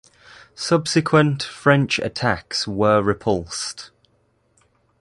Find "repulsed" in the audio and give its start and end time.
3.03-3.91